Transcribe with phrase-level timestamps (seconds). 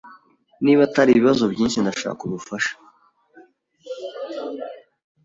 [0.63, 2.73] Niba atari ibibazo byinshi, ndashaka ubufasha.